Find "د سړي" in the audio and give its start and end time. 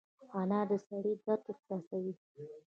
0.69-1.13